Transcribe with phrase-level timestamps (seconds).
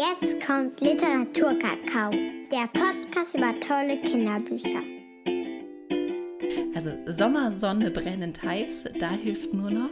[0.00, 2.08] Jetzt kommt Literaturkakao,
[2.50, 4.80] der Podcast über tolle Kinderbücher.
[6.74, 9.90] Also Sommersonne brennend heiß, da hilft nur noch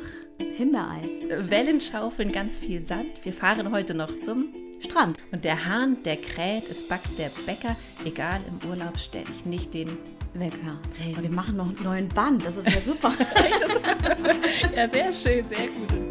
[0.57, 1.11] Himbeereis.
[1.29, 3.23] Wellenschaufeln, ganz viel Sand.
[3.23, 4.47] Wir fahren heute noch zum
[4.81, 5.19] Strand.
[5.31, 7.77] Und der Hahn, der kräht, es backt der Bäcker.
[8.07, 9.91] Egal, im Urlaub stelle ich nicht den
[10.33, 10.81] Wecker.
[10.97, 13.13] Hey, und wir machen noch einen neuen Band, das ist ja super.
[14.75, 16.08] ja, sehr schön, sehr gut.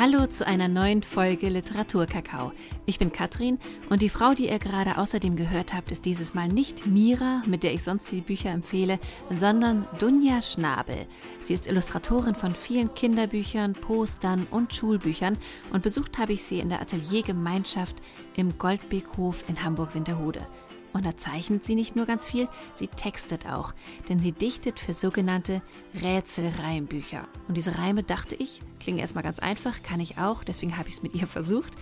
[0.00, 2.52] Hallo zu einer neuen Folge Literaturkakao.
[2.86, 3.58] Ich bin Katrin
[3.90, 7.64] und die Frau, die ihr gerade außerdem gehört habt, ist dieses Mal nicht Mira, mit
[7.64, 11.08] der ich sonst die Bücher empfehle, sondern Dunja Schnabel.
[11.40, 15.36] Sie ist Illustratorin von vielen Kinderbüchern, Postern und Schulbüchern
[15.72, 17.96] und besucht habe ich sie in der Ateliergemeinschaft
[18.36, 20.46] im Goldbeekhof in Hamburg-Winterhude.
[20.92, 23.72] Und da zeichnet sie nicht nur ganz viel, sie textet auch,
[24.08, 25.62] denn sie dichtet für sogenannte
[26.02, 27.28] Rätselreimbücher.
[27.46, 30.96] Und diese Reime, dachte ich, klingen erstmal ganz einfach, kann ich auch, deswegen habe ich
[30.96, 31.74] es mit ihr versucht.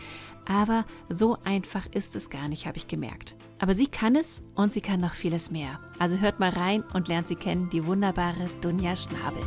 [0.49, 3.35] Aber so einfach ist es gar nicht, habe ich gemerkt.
[3.59, 5.81] Aber sie kann es und sie kann noch vieles mehr.
[5.99, 9.43] Also hört mal rein und lernt sie kennen, die wunderbare Dunja Schnabel.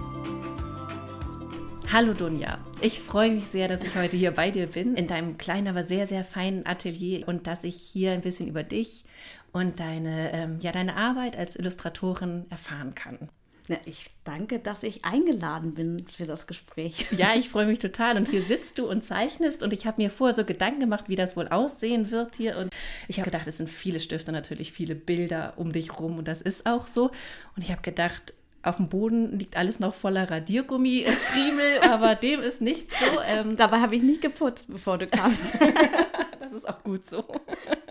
[1.92, 5.40] Hallo Dunja, ich freue mich sehr, dass ich heute hier bei dir bin, in deinem
[5.40, 9.06] kleinen, aber sehr, sehr feinen Atelier und dass ich hier ein bisschen über dich
[9.52, 13.30] und deine, ähm, ja, deine Arbeit als Illustratorin erfahren kann.
[13.70, 17.06] Ja, ich danke, dass ich eingeladen bin für das Gespräch.
[17.12, 18.18] Ja, ich freue mich total.
[18.18, 19.62] Und hier sitzt du und zeichnest.
[19.62, 22.58] Und ich habe mir vorher so Gedanken gemacht, wie das wohl aussehen wird hier.
[22.58, 22.74] Und
[23.08, 26.18] ich habe gedacht, es sind viele Stifte, natürlich viele Bilder um dich rum.
[26.18, 27.12] Und das ist auch so.
[27.56, 32.42] Und ich habe gedacht, auf dem Boden liegt alles noch voller Radiergummi, Friemel, aber dem
[32.42, 33.06] ist nicht so.
[33.26, 35.58] Ähm, Dabei habe ich nicht geputzt, bevor du kamst.
[36.40, 37.26] das ist auch gut so.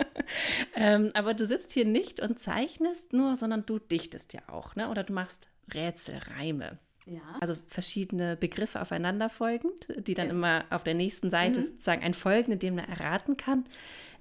[0.76, 4.90] ähm, aber du sitzt hier nicht und zeichnest nur, sondern du dichtest ja auch, ne?
[4.90, 6.78] Oder du machst Rätselreime.
[7.06, 7.22] Ja.
[7.40, 10.32] Also verschiedene Begriffe aufeinanderfolgend, die dann ja.
[10.32, 11.64] immer auf der nächsten Seite mhm.
[11.64, 13.64] sozusagen ein Folgen, in dem man erraten kann.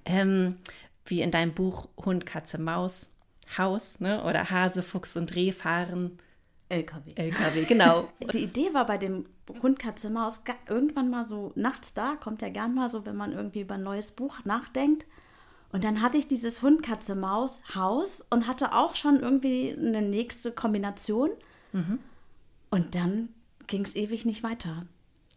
[0.06, 0.56] Ähm,
[1.04, 3.14] wie in deinem Buch Hund, Katze, Maus,
[3.58, 4.24] Haus, ne?
[4.24, 6.18] Oder Hase, Fuchs und Reh fahren
[6.68, 7.10] LKW.
[7.14, 8.08] LKW, genau.
[8.32, 9.26] Die Idee war bei dem
[9.62, 13.32] Hund, Katze, Maus irgendwann mal so nachts da, kommt ja gern mal so, wenn man
[13.32, 15.06] irgendwie über ein neues Buch nachdenkt.
[15.72, 20.02] Und dann hatte ich dieses Hund, Katze, Maus Haus und hatte auch schon irgendwie eine
[20.02, 21.30] nächste Kombination.
[21.72, 21.98] Mhm.
[22.70, 23.28] Und dann
[23.66, 24.86] ging es ewig nicht weiter.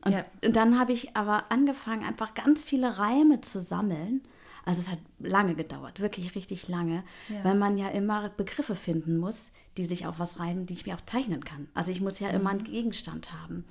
[0.03, 0.25] Und, ja.
[0.43, 4.21] und dann habe ich aber angefangen, einfach ganz viele Reime zu sammeln.
[4.65, 7.43] Also es hat lange gedauert, wirklich richtig lange, ja.
[7.43, 10.95] weil man ja immer Begriffe finden muss, die sich auf was reimen, die ich mir
[10.95, 11.67] auch zeichnen kann.
[11.73, 12.35] Also ich muss ja mhm.
[12.35, 13.65] immer einen Gegenstand haben.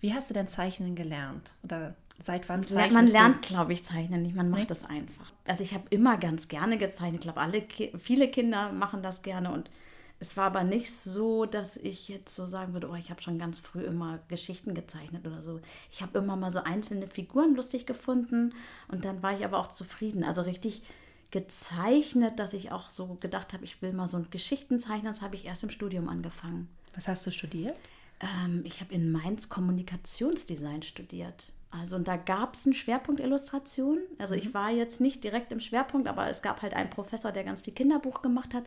[0.00, 1.52] Wie hast du denn Zeichnen gelernt?
[1.62, 4.34] Oder seit wann zeichnest Man lernt, glaube ich, Zeichnen nicht.
[4.34, 4.96] Man macht es nee?
[4.96, 5.32] einfach.
[5.46, 7.16] Also ich habe immer ganz gerne gezeichnet.
[7.16, 7.64] Ich glaube, alle,
[7.98, 9.70] viele Kinder machen das gerne und
[10.20, 13.38] es war aber nicht so, dass ich jetzt so sagen würde, oh, ich habe schon
[13.38, 15.60] ganz früh immer Geschichten gezeichnet oder so.
[15.90, 18.54] Ich habe immer mal so einzelne Figuren lustig gefunden
[18.88, 20.22] und dann war ich aber auch zufrieden.
[20.22, 20.82] Also richtig
[21.30, 25.06] gezeichnet, dass ich auch so gedacht habe, ich will mal so Geschichten zeichnen.
[25.06, 26.68] Das habe ich erst im Studium angefangen.
[26.94, 27.76] Was hast du studiert?
[28.20, 31.52] Ähm, ich habe in Mainz Kommunikationsdesign studiert.
[31.70, 34.00] Also und da gab es einen Schwerpunkt Illustration.
[34.18, 34.54] Also ich mhm.
[34.54, 37.72] war jetzt nicht direkt im Schwerpunkt, aber es gab halt einen Professor, der ganz viel
[37.72, 38.64] Kinderbuch gemacht hat.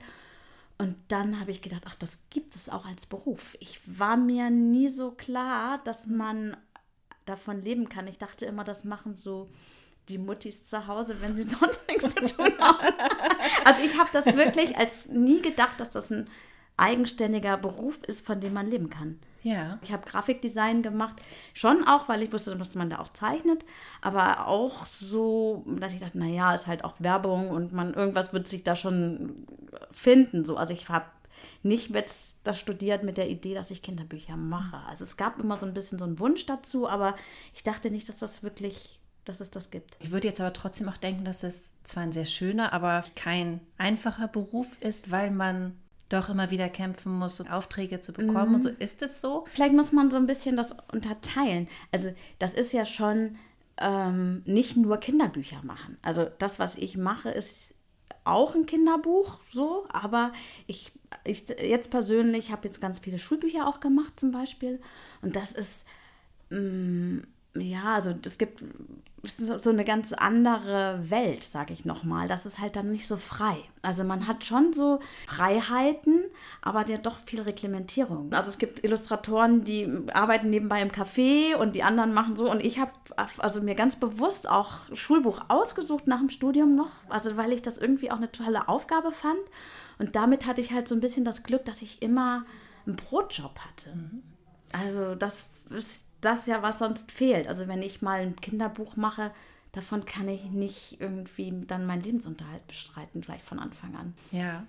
[0.83, 3.55] Und dann habe ich gedacht, ach, das gibt es auch als Beruf.
[3.61, 6.57] Ich war mir nie so klar, dass man
[7.25, 8.05] davon leben kann.
[8.05, 9.47] Ich dachte immer, das machen so
[10.09, 12.93] die Muttis zu Hause, wenn sie sonst nichts zu tun haben.
[13.63, 16.27] Also ich habe das wirklich als nie gedacht, dass das ein
[16.75, 19.21] eigenständiger Beruf ist, von dem man leben kann.
[19.43, 19.77] Ja.
[19.81, 21.21] Ich habe Grafikdesign gemacht,
[21.53, 23.65] schon auch, weil ich wusste, dass man da auch zeichnet,
[24.01, 28.47] aber auch so, dass ich dachte, naja, ist halt auch Werbung und man irgendwas wird
[28.47, 29.45] sich da schon
[29.91, 30.45] finden.
[30.45, 30.55] So.
[30.55, 31.05] Also ich habe
[31.61, 34.77] nicht jetzt das studiert mit der Idee, dass ich Kinderbücher mache.
[34.87, 37.15] Also es gab immer so ein bisschen so einen Wunsch dazu, aber
[37.53, 39.97] ich dachte nicht, dass das wirklich dass es das gibt.
[40.01, 43.61] Ich würde jetzt aber trotzdem auch denken, dass es zwar ein sehr schöner, aber kein
[43.77, 45.79] einfacher Beruf ist, weil man
[46.13, 48.49] doch immer wieder kämpfen muss, um Aufträge zu bekommen.
[48.49, 48.55] Mhm.
[48.55, 49.45] Und so ist es so.
[49.47, 51.67] Vielleicht muss man so ein bisschen das unterteilen.
[51.91, 53.37] Also das ist ja schon
[53.77, 55.97] ähm, nicht nur Kinderbücher machen.
[56.01, 57.73] Also das, was ich mache, ist
[58.25, 60.31] auch ein Kinderbuch, so, aber
[60.67, 60.91] ich,
[61.25, 64.79] ich jetzt persönlich habe jetzt ganz viele Schulbücher auch gemacht zum Beispiel.
[65.21, 65.85] Und das ist
[66.49, 68.63] mh, mm, ja, also es gibt
[69.23, 72.27] so eine ganz andere Welt, sage ich nochmal.
[72.27, 73.55] Das ist halt dann nicht so frei.
[73.81, 76.25] Also man hat schon so Freiheiten,
[76.61, 78.33] aber ja doch viel Reglementierung.
[78.33, 82.51] Also es gibt Illustratoren, die arbeiten nebenbei im Café und die anderen machen so.
[82.51, 82.91] Und ich habe
[83.37, 87.77] also mir ganz bewusst auch Schulbuch ausgesucht nach dem Studium noch, also weil ich das
[87.77, 89.39] irgendwie auch eine tolle Aufgabe fand.
[89.99, 92.45] Und damit hatte ich halt so ein bisschen das Glück, dass ich immer
[92.85, 93.95] einen Brotjob hatte.
[93.95, 94.23] Mhm.
[94.73, 97.47] Also das ist das ja, was sonst fehlt.
[97.47, 99.31] Also wenn ich mal ein Kinderbuch mache,
[99.71, 104.13] davon kann ich nicht irgendwie dann meinen Lebensunterhalt bestreiten, gleich von Anfang an.
[104.31, 104.65] Ja.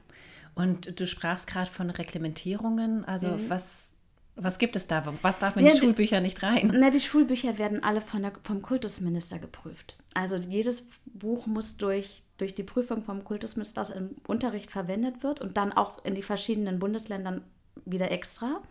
[0.55, 3.05] Und du sprachst gerade von Reglementierungen.
[3.05, 3.51] Also mhm.
[3.51, 3.95] was,
[4.37, 5.05] was gibt es da?
[5.23, 6.73] Was darf in ja, die Schulbücher nicht rein?
[6.79, 9.97] Na, die Schulbücher werden alle von der, vom Kultusminister geprüft.
[10.15, 15.41] Also jedes Buch muss durch, durch die Prüfung vom Kultusminister, das im Unterricht verwendet wird
[15.41, 17.43] und dann auch in die verschiedenen Bundesländern
[17.85, 18.63] wieder extra.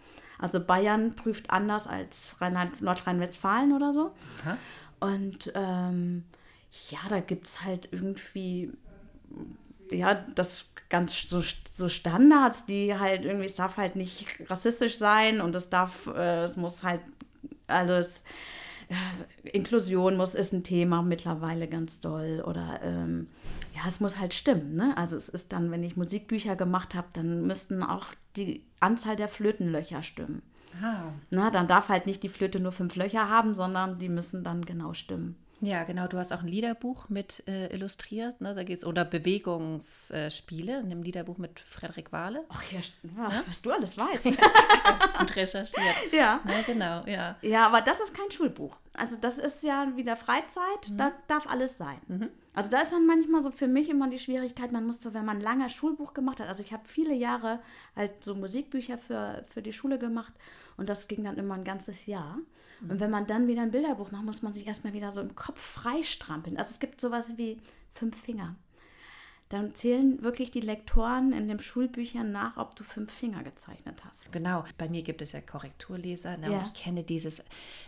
[0.43, 2.35] Also Bayern prüft anders als
[2.81, 4.11] Nordrhein-Westfalen oder so.
[4.41, 4.57] Aha.
[4.99, 6.25] Und ähm,
[6.89, 8.73] ja, da gibt es halt irgendwie,
[9.89, 11.41] ja, das ganz so,
[11.77, 16.43] so Standards, die halt irgendwie, es darf halt nicht rassistisch sein und es darf, äh,
[16.43, 16.99] es muss halt
[17.67, 18.25] alles,
[18.89, 23.29] äh, Inklusion muss, ist ein Thema mittlerweile ganz doll oder ähm,
[23.75, 24.73] ja, es muss halt stimmen.
[24.73, 24.95] Ne?
[24.97, 29.27] Also es ist dann, wenn ich Musikbücher gemacht habe, dann müssten auch die Anzahl der
[29.27, 30.41] Flötenlöcher stimmen.
[30.81, 31.11] Ah.
[31.29, 34.65] Na, dann darf halt nicht die Flöte nur fünf Löcher haben, sondern die müssen dann
[34.65, 35.35] genau stimmen.
[35.61, 36.07] Ja, genau.
[36.07, 38.41] Du hast auch ein Liederbuch mit äh, illustriert.
[38.41, 38.53] Ne?
[38.53, 42.43] Da geht's oder Bewegungsspiele in dem Liederbuch mit Frederik Wahle.
[42.49, 42.79] Ach ja,
[43.17, 43.43] ja?
[43.47, 44.23] was du alles weißt.
[45.19, 46.11] Gut recherchiert.
[46.11, 46.41] Ja.
[46.45, 46.61] ja.
[46.65, 47.37] Genau, ja.
[47.41, 48.75] Ja, aber das ist kein Schulbuch.
[48.95, 50.97] Also das ist ja wieder Freizeit, mhm.
[50.97, 51.99] da darf alles sein.
[52.07, 52.29] Mhm.
[52.53, 55.25] Also da ist dann manchmal so für mich immer die Schwierigkeit, man muss so, wenn
[55.25, 57.59] man ein langer Schulbuch gemacht hat, also ich habe viele Jahre
[57.95, 60.33] halt so Musikbücher für, für die Schule gemacht
[60.77, 62.37] und das ging dann immer ein ganzes Jahr.
[62.81, 62.91] Mhm.
[62.91, 65.35] Und wenn man dann wieder ein Bilderbuch macht, muss man sich erstmal wieder so im
[65.35, 66.57] Kopf freistrampeln.
[66.57, 67.59] Also es gibt sowas wie
[67.93, 68.55] fünf Finger
[69.53, 74.31] dann zählen wirklich die Lektoren in den Schulbüchern nach, ob du fünf Finger gezeichnet hast.
[74.31, 76.37] Genau, bei mir gibt es ja Korrekturleser.
[76.37, 76.51] Ne?
[76.51, 76.57] Ja.
[76.57, 77.43] Und ich kenne dieses,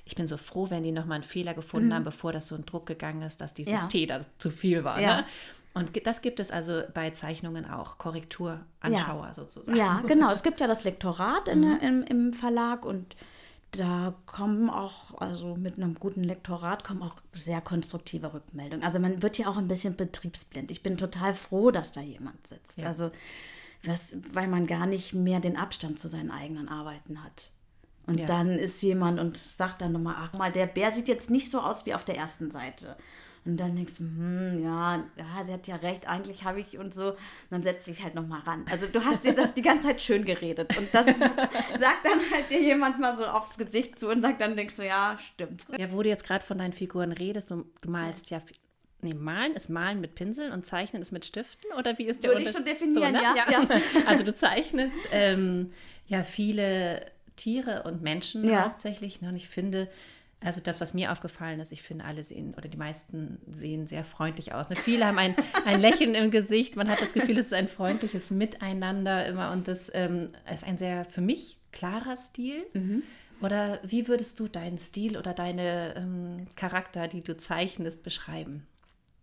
[0.05, 1.93] ich bin so froh, wenn die nochmal einen Fehler gefunden mhm.
[1.93, 3.87] haben, bevor das so ein Druck gegangen ist, dass dieses ja.
[3.87, 5.01] T da zu viel war.
[5.01, 5.17] Ja.
[5.17, 5.25] Ne?
[5.73, 9.33] Und das gibt es also bei Zeichnungen auch, Korrekturanschauer ja.
[9.33, 9.77] sozusagen.
[9.77, 10.31] Ja, genau.
[10.31, 11.79] Es gibt ja das Lektorat in, mhm.
[11.81, 13.15] im, im Verlag und
[13.77, 18.83] da kommen auch, also mit einem guten Lektorat kommen auch sehr konstruktive Rückmeldungen.
[18.83, 20.71] Also man wird ja auch ein bisschen betriebsblind.
[20.71, 22.79] Ich bin total froh, dass da jemand sitzt.
[22.79, 22.87] Ja.
[22.87, 23.11] Also
[23.83, 27.51] was, weil man gar nicht mehr den Abstand zu seinen eigenen Arbeiten hat.
[28.07, 28.25] Und ja.
[28.25, 31.59] dann ist jemand und sagt dann nochmal, ach mal, der Bär sieht jetzt nicht so
[31.59, 32.95] aus wie auf der ersten Seite.
[33.45, 36.95] Und dann denkst du, hm, ja, ja, sie hat ja recht, eigentlich habe ich und
[36.95, 37.11] so.
[37.11, 37.17] Und
[37.51, 38.65] dann setzt dich halt nochmal ran.
[38.71, 40.75] Also du hast dir das die ganze Zeit schön geredet.
[40.77, 44.55] Und das sagt dann halt dir jemand mal so aufs Gesicht zu und sagt dann
[44.55, 45.67] denkst du, ja, stimmt.
[45.77, 48.41] Ja, wo du jetzt gerade von deinen Figuren redest, du, du malst ja
[49.01, 51.71] Nee, malen ist malen mit Pinseln und zeichnen ist mit Stiften?
[51.77, 52.65] Oder wie ist der Würde Unterschied?
[52.65, 53.35] Würde ich so definieren, so, ne?
[53.37, 53.81] ja, ja.
[54.07, 55.71] Also du zeichnest ähm,
[56.07, 57.05] ja viele
[57.35, 58.63] Tiere und Menschen ja.
[58.63, 59.21] hauptsächlich.
[59.21, 59.29] Ne?
[59.29, 59.89] Und ich finde,
[60.45, 64.03] also das, was mir aufgefallen ist, ich finde, alle sehen oder die meisten sehen sehr
[64.03, 64.69] freundlich aus.
[64.69, 64.75] Ne?
[64.75, 66.75] Viele haben ein, ein Lächeln im Gesicht.
[66.75, 69.51] Man hat das Gefühl, es ist ein freundliches Miteinander immer.
[69.51, 72.65] Und das ähm, ist ein sehr, für mich, klarer Stil.
[72.73, 73.03] Mhm.
[73.41, 78.65] Oder wie würdest du deinen Stil oder deine ähm, Charakter, die du zeichnest, beschreiben?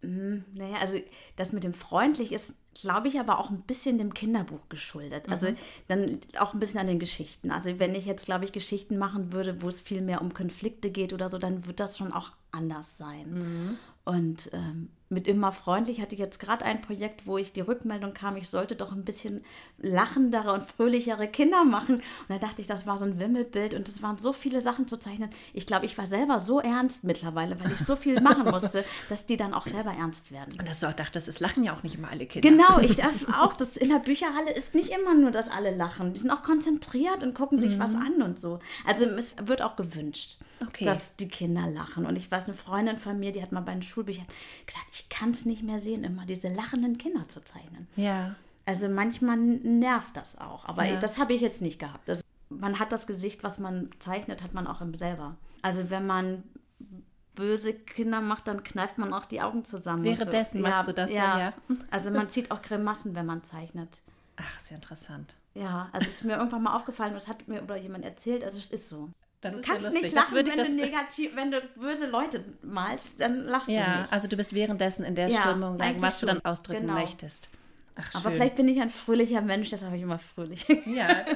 [0.02, 0.98] Mhm, naja, also
[1.36, 5.28] das mit dem freundlich ist, glaube ich, aber auch ein bisschen dem Kinderbuch geschuldet.
[5.28, 5.56] Also mhm.
[5.88, 7.50] dann auch ein bisschen an den Geschichten.
[7.50, 10.90] Also wenn ich jetzt, glaube ich, Geschichten machen würde, wo es viel mehr um Konflikte
[10.90, 13.32] geht oder so, dann wird das schon auch anders sein.
[13.32, 13.78] Mhm.
[14.04, 18.14] Und ähm, mit immer freundlich hatte ich jetzt gerade ein Projekt, wo ich die Rückmeldung
[18.14, 19.44] kam, ich sollte doch ein bisschen
[19.78, 21.96] lachendere und fröhlichere Kinder machen.
[21.96, 24.88] Und da dachte ich, das war so ein Wimmelbild und es waren so viele Sachen
[24.88, 25.30] zu zeichnen.
[25.52, 29.26] Ich glaube, ich war selber so ernst mittlerweile, weil ich so viel machen musste, dass
[29.26, 30.58] die dann auch selber ernst werden.
[30.58, 32.48] Und dass du auch dachtest, es lachen ja auch nicht immer alle Kinder.
[32.48, 33.52] Genau, ich das auch.
[33.54, 36.14] Das in der Bücherhalle ist nicht immer nur, dass alle lachen.
[36.14, 37.80] Die sind auch konzentriert und gucken sich mhm.
[37.80, 38.60] was an und so.
[38.86, 40.86] Also es wird auch gewünscht, okay.
[40.86, 42.06] dass die Kinder lachen.
[42.06, 44.26] Und ich weiß, eine Freundin von mir, die hat mal bei den Schulbüchern
[44.66, 47.88] gesagt, ich kann es nicht mehr sehen, immer diese lachenden Kinder zu zeichnen.
[47.96, 48.34] Ja.
[48.64, 50.64] Also manchmal nervt das auch.
[50.66, 50.98] Aber ja.
[50.98, 52.08] das habe ich jetzt nicht gehabt.
[52.08, 55.36] Also man hat das Gesicht, was man zeichnet, hat man auch im selber.
[55.62, 56.42] Also wenn man
[57.34, 60.04] böse Kinder macht, dann kneift man auch die Augen zusammen.
[60.04, 60.68] Währenddessen so.
[60.68, 61.38] machst ja, du das ja.
[61.38, 61.52] ja.
[61.90, 64.02] Also man zieht auch Grimassen, wenn man zeichnet.
[64.36, 65.34] Ach, sehr interessant.
[65.54, 68.58] Ja, also es ist mir irgendwann mal aufgefallen, das hat mir oder jemand erzählt, also
[68.58, 69.10] es ist so.
[69.42, 73.20] Das du ist kannst ja nicht lachen, wenn, du negativ, wenn du böse Leute malst,
[73.20, 74.00] dann lachst ja, du nicht.
[74.00, 76.28] Ja, also du bist währenddessen in der ja, Stimmung, sagen, was schon.
[76.28, 76.94] du dann ausdrücken genau.
[76.94, 77.48] möchtest.
[77.96, 80.66] Ach, Aber vielleicht bin ich ein fröhlicher Mensch, das habe ich immer fröhlich.
[80.86, 81.08] Ja.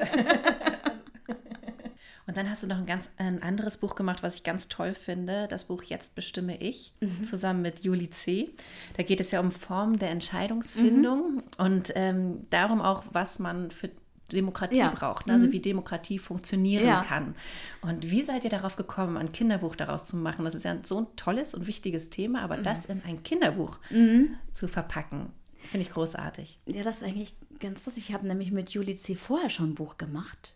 [2.27, 4.93] Und dann hast du noch ein ganz ein anderes Buch gemacht, was ich ganz toll
[4.93, 5.47] finde.
[5.47, 7.23] Das Buch Jetzt bestimme ich, mhm.
[7.23, 8.49] zusammen mit Juli C.
[8.97, 11.43] Da geht es ja um Formen der Entscheidungsfindung mhm.
[11.57, 13.89] und ähm, darum auch, was man für
[14.31, 14.89] Demokratie ja.
[14.89, 15.33] braucht, ne?
[15.33, 15.51] also mhm.
[15.51, 17.03] wie Demokratie funktionieren ja.
[17.03, 17.35] kann.
[17.81, 20.45] Und wie seid ihr darauf gekommen, ein Kinderbuch daraus zu machen?
[20.45, 22.63] Das ist ja so ein tolles und wichtiges Thema, aber mhm.
[22.63, 24.35] das in ein Kinderbuch mhm.
[24.51, 25.27] zu verpacken,
[25.59, 26.59] finde ich großartig.
[26.65, 28.09] Ja, das ist eigentlich ganz lustig.
[28.09, 29.15] Ich habe nämlich mit Juli C.
[29.15, 30.55] vorher schon ein Buch gemacht,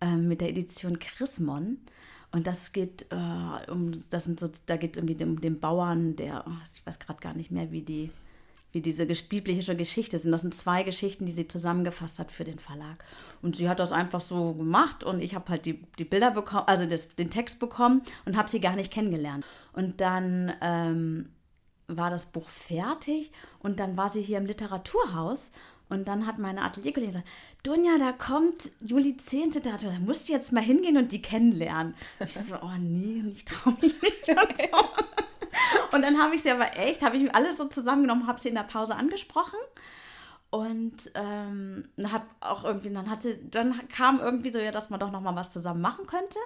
[0.00, 1.78] äh, mit der Edition Chrismon.
[2.32, 6.14] Und das geht äh, um, das sind so, da geht es irgendwie um den Bauern,
[6.14, 8.10] der, oh, ich weiß gerade gar nicht mehr, wie die,
[8.72, 10.32] wie diese biblische Geschichte sind.
[10.32, 13.04] Das sind zwei Geschichten, die sie zusammengefasst hat für den Verlag.
[13.42, 16.64] Und sie hat das einfach so gemacht und ich habe halt die, die Bilder bekommen,
[16.66, 19.44] also das, den Text bekommen und habe sie gar nicht kennengelernt.
[19.72, 21.30] Und dann ähm,
[21.88, 25.52] war das Buch fertig und dann war sie hier im Literaturhaus
[25.90, 27.28] und dann hat meine Atelierkollegin gesagt,
[27.64, 29.50] Dunja, da kommt Juli 10.
[29.62, 31.94] Da musst du jetzt mal hingehen und die kennenlernen.
[32.20, 34.28] Ich so, oh nee, ich traue mich nicht.
[34.28, 34.88] Und, so.
[35.92, 38.48] und dann habe ich sie aber echt, habe ich mir alles so zusammengenommen, habe sie
[38.48, 39.58] in der Pause angesprochen.
[40.50, 45.12] Und ähm, hat auch irgendwie, dann hatte, dann kam irgendwie so, ja, dass man doch
[45.12, 46.38] noch mal was zusammen machen könnte.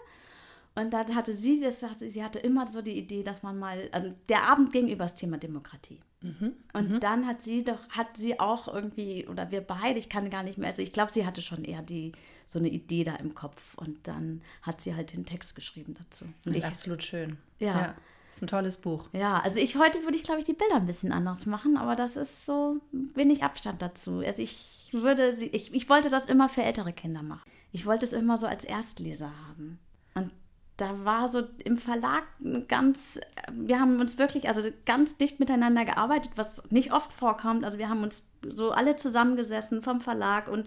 [0.75, 3.88] Und dann hatte sie, das sagte, sie hatte immer so die Idee, dass man mal,
[3.92, 6.00] also der Abend ging über das Thema Demokratie.
[6.20, 6.52] Mhm.
[6.73, 7.00] Und mhm.
[7.00, 10.58] dann hat sie doch, hat sie auch irgendwie, oder wir beide, ich kann gar nicht
[10.58, 12.12] mehr, also ich glaube, sie hatte schon eher die,
[12.46, 13.75] so eine Idee da im Kopf.
[13.76, 16.25] Und dann hat sie halt den Text geschrieben dazu.
[16.44, 17.38] Das ist ich, absolut schön.
[17.58, 17.78] Ja.
[17.78, 17.94] ja.
[18.34, 19.08] Ist ein tolles Buch.
[19.12, 21.94] Ja, also ich heute würde ich, glaube ich, die Bilder ein bisschen anders machen, aber
[21.94, 24.22] das ist so wenig Abstand dazu.
[24.26, 27.48] Also ich würde, ich, ich wollte das immer für ältere Kinder machen.
[27.70, 29.78] Ich wollte es immer so als Erstleser haben.
[30.14, 30.32] Und
[30.78, 32.24] da war so im Verlag
[32.66, 33.20] ganz,
[33.52, 37.64] wir haben uns wirklich, also ganz dicht miteinander gearbeitet, was nicht oft vorkommt.
[37.64, 40.66] Also wir haben uns so alle zusammengesessen vom Verlag und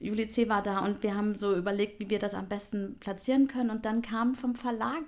[0.00, 0.48] Juli C.
[0.48, 3.68] war da und wir haben so überlegt, wie wir das am besten platzieren können.
[3.68, 5.02] Und dann kam vom Verlag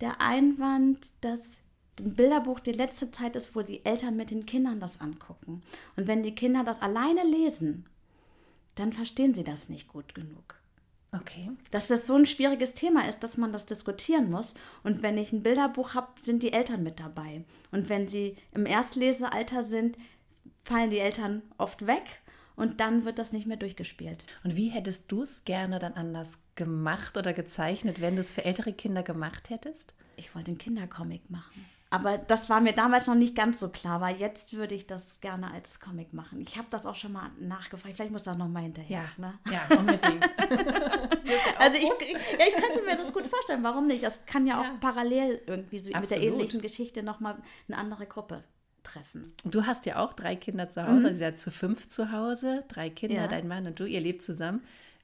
[0.00, 1.62] der Einwand, dass
[1.98, 5.62] ein Bilderbuch die letzte Zeit ist, wo die Eltern mit den Kindern das angucken.
[5.96, 7.86] Und wenn die Kinder das alleine lesen,
[8.74, 10.60] dann verstehen sie das nicht gut genug.
[11.12, 11.50] Okay.
[11.72, 14.54] Dass das so ein schwieriges Thema ist, dass man das diskutieren muss.
[14.84, 17.44] Und wenn ich ein Bilderbuch habe, sind die Eltern mit dabei.
[17.72, 19.98] Und wenn sie im Erstlesealter sind,
[20.62, 22.19] fallen die Eltern oft weg
[22.60, 24.26] und dann wird das nicht mehr durchgespielt.
[24.44, 28.44] Und wie hättest du es gerne dann anders gemacht oder gezeichnet, wenn du es für
[28.44, 29.94] ältere Kinder gemacht hättest?
[30.16, 31.64] Ich wollte einen Kindercomic machen.
[31.88, 35.20] Aber das war mir damals noch nicht ganz so klar, weil jetzt würde ich das
[35.20, 36.40] gerne als Comic machen.
[36.40, 37.96] Ich habe das auch schon mal nachgefragt.
[37.96, 39.06] Vielleicht muss das noch mal hinterher.
[39.16, 39.38] Ja, ne?
[39.50, 40.22] ja unbedingt.
[41.58, 43.64] also ich, ja, ich könnte mir das gut vorstellen.
[43.64, 44.04] Warum nicht?
[44.04, 44.76] Das kann ja auch ja.
[44.80, 48.44] parallel irgendwie so mit der ähnlichen Geschichte noch mal eine andere Gruppe
[48.92, 49.32] treffen.
[49.44, 50.92] Du hast ja auch drei Kinder zu Hause.
[50.92, 50.96] Mhm.
[50.96, 52.64] Also ihr seid zu fünf zu Hause.
[52.68, 53.28] Drei Kinder, ja.
[53.28, 53.84] dein Mann und du.
[53.84, 54.62] Ihr lebt zusammen.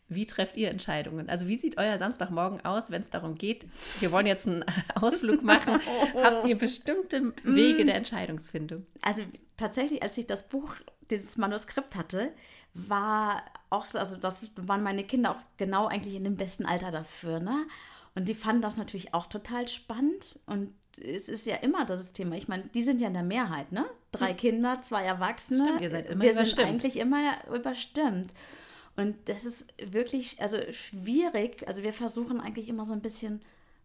[0.08, 1.28] Wie trefft ihr Entscheidungen?
[1.28, 3.66] Also wie sieht euer Samstagmorgen aus, wenn es darum geht,
[3.98, 4.64] wir wollen jetzt einen
[4.94, 5.80] Ausflug machen?
[6.22, 8.86] Habt ihr bestimmte Wege der Entscheidungsfindung?
[9.02, 9.22] Also
[9.56, 10.74] tatsächlich, als ich das Buch,
[11.10, 12.32] dieses Manuskript hatte,
[12.74, 17.40] war auch, also das waren meine Kinder auch genau eigentlich in dem besten Alter dafür,
[17.40, 17.66] ne?
[18.16, 22.36] Und die fanden das natürlich auch total spannend und es ist ja immer das Thema.
[22.36, 23.84] Ich meine, die sind ja in der Mehrheit, ne?
[24.12, 24.36] Drei hm.
[24.38, 25.64] Kinder, zwei Erwachsene.
[25.64, 26.56] Stimmt, ihr seid immer Wir überstimmt.
[26.56, 28.32] sind eigentlich immer überstimmt.
[28.96, 31.68] Und das ist wirklich, also schwierig.
[31.68, 33.42] Also wir versuchen eigentlich immer so ein bisschen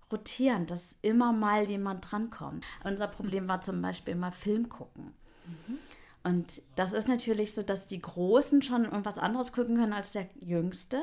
[0.10, 2.66] rotieren, dass immer mal jemand drankommt.
[2.86, 5.14] Unser Problem war zum Beispiel immer Film gucken.
[5.46, 5.80] Mhm.
[6.24, 10.30] Und das ist natürlich so, dass die Großen schon irgendwas anderes gucken können als der
[10.40, 11.02] Jüngste.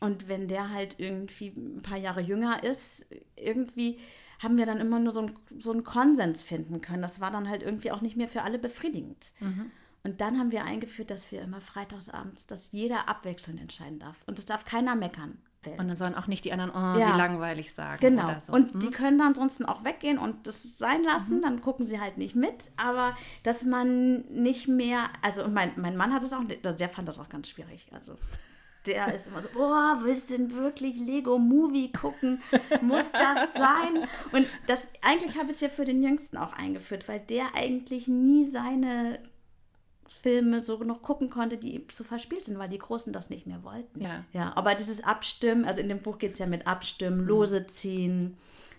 [0.00, 3.98] Und wenn der halt irgendwie ein paar Jahre jünger ist, irgendwie
[4.38, 7.02] haben wir dann immer nur so, ein, so einen Konsens finden können.
[7.02, 9.32] Das war dann halt irgendwie auch nicht mehr für alle befriedigend.
[9.40, 9.70] Mhm.
[10.04, 14.16] Und dann haben wir eingeführt, dass wir immer freitagsabends, dass jeder abwechselnd entscheiden darf.
[14.26, 15.38] Und es darf keiner meckern.
[15.78, 17.12] Und dann sollen auch nicht die anderen, oh, ja.
[17.12, 17.98] wie langweilig sagen.
[18.00, 18.38] Genau.
[18.38, 18.52] So.
[18.52, 18.80] Und hm?
[18.80, 21.38] die können dann ansonsten auch weggehen und das sein lassen.
[21.38, 21.42] Mhm.
[21.42, 22.70] Dann gucken sie halt nicht mit.
[22.76, 27.18] Aber dass man nicht mehr, also mein, mein Mann hat es auch, der fand das
[27.18, 27.88] auch ganz schwierig.
[27.92, 28.16] Also
[28.86, 32.42] der ist immer so, boah, willst du denn wirklich Lego Movie gucken?
[32.82, 34.08] Muss das sein?
[34.32, 38.08] Und das eigentlich habe ich es ja für den Jüngsten auch eingeführt, weil der eigentlich
[38.08, 39.18] nie seine
[40.22, 43.62] Filme so noch gucken konnte, die zu verspielt sind, weil die Großen das nicht mehr
[43.62, 44.00] wollten.
[44.00, 44.24] Ja.
[44.32, 47.28] ja aber dieses Abstimmen, also in dem Buch geht es ja mit Abstimmen, mhm.
[47.28, 48.36] Lose ziehen,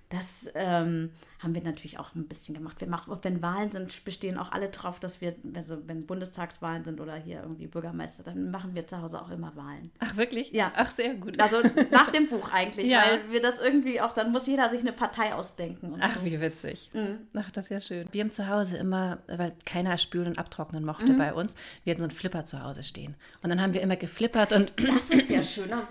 [0.10, 2.82] das ähm, haben wir natürlich auch ein bisschen gemacht.
[2.82, 7.00] Wir machen, wenn Wahlen sind, bestehen auch alle drauf, dass wir, also wenn Bundestagswahlen sind
[7.00, 9.92] oder hier irgendwie Bürgermeister, dann machen wir zu Hause auch immer Wahlen.
[10.00, 10.52] Ach, wirklich?
[10.52, 10.72] Ja.
[10.76, 11.40] Ach, sehr gut.
[11.40, 13.04] Also nach dem Buch eigentlich, ja.
[13.06, 15.96] weil wir das irgendwie auch, dann muss jeder sich eine Partei ausdenken.
[16.00, 16.26] Ach, so.
[16.26, 16.90] wie witzig.
[16.94, 17.20] Mhm.
[17.36, 18.08] Ach, das ist ja schön.
[18.12, 21.18] Wir haben zu Hause immer, weil keiner spülen und abtrocknen mochte mhm.
[21.18, 23.16] bei uns, wir hatten so einen Flipper zu Hause stehen.
[23.44, 24.74] Und dann haben wir immer geflippert und.
[24.78, 25.88] Das ist ja schöner.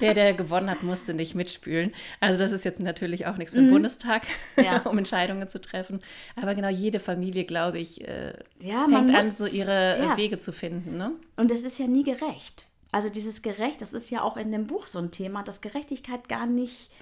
[0.00, 1.92] der, der gewonnen hat, musste nicht mitspülen.
[2.20, 3.72] Also, das ist jetzt natürlich auch nichts für den mhm.
[3.72, 4.22] Bundestag,
[4.56, 4.78] ja.
[4.84, 6.00] um Entscheidungen zu treffen.
[6.36, 10.16] Aber genau jede Familie, glaube ich, äh, ja, fängt muss, an, so ihre ja.
[10.16, 10.96] Wege zu finden.
[10.96, 11.12] Ne?
[11.36, 12.68] Und es ist ja nie gerecht.
[12.94, 16.28] Also dieses Gerecht, das ist ja auch in dem Buch so ein Thema, dass Gerechtigkeit
[16.28, 16.92] gar nicht,